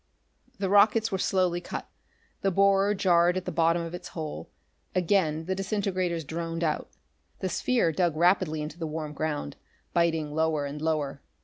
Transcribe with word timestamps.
The 0.57 0.67
rockets 0.67 1.11
were 1.11 1.19
slowly 1.19 1.61
cut; 1.61 1.87
the 2.41 2.49
borer 2.49 2.95
jarred 2.95 3.37
at 3.37 3.45
the 3.45 3.51
bottom 3.51 3.83
of 3.83 3.93
its 3.93 4.07
hole; 4.07 4.49
again 4.95 5.45
the 5.45 5.53
disintegrators 5.53 6.23
droned 6.23 6.63
out. 6.63 6.89
The 7.41 7.49
sphere 7.49 7.91
dug 7.91 8.17
rapidly 8.17 8.63
into 8.63 8.79
the 8.79 8.87
warm 8.87 9.13
ground, 9.13 9.57
biting 9.93 10.33
lower 10.33 10.65
and 10.65 10.81
lower. 10.81 11.21